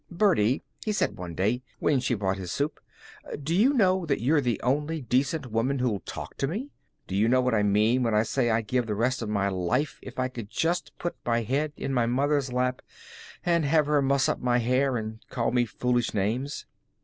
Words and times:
"Birdie," 0.09 0.63
he 0.83 0.91
said 0.91 1.15
one 1.15 1.35
day, 1.35 1.61
when 1.77 1.99
she 1.99 2.15
brought 2.15 2.39
his 2.39 2.51
soup, 2.51 2.79
"do 3.43 3.53
you 3.53 3.71
know 3.71 4.03
that 4.07 4.19
you're 4.19 4.41
the 4.41 4.59
only 4.63 4.99
decent 4.99 5.51
woman 5.51 5.77
who'll 5.77 5.99
talk 5.99 6.35
to 6.37 6.47
me? 6.47 6.71
Do 7.05 7.15
you 7.15 7.27
know 7.27 7.39
what 7.39 7.53
I 7.53 7.61
mean 7.61 8.01
when 8.01 8.15
I 8.15 8.23
say 8.23 8.47
that 8.47 8.55
I'd 8.55 8.67
give 8.67 8.87
the 8.87 8.95
rest 8.95 9.21
of 9.21 9.29
my 9.29 9.47
life 9.47 9.99
if 10.01 10.17
I 10.17 10.27
could 10.27 10.49
just 10.49 10.91
put 10.97 11.15
my 11.23 11.43
head 11.43 11.71
in 11.77 11.93
my 11.93 12.07
mother's 12.07 12.51
lap 12.51 12.81
and 13.45 13.63
have 13.63 13.85
her 13.85 14.01
muss 14.01 14.27
up 14.27 14.39
my 14.41 14.57
hair 14.57 14.97
and 14.97 15.19
call 15.29 15.51
me 15.51 15.65
foolish 15.65 16.15
names?" 16.15 16.65